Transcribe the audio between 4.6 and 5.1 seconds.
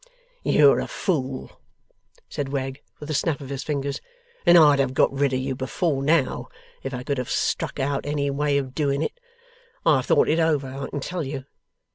have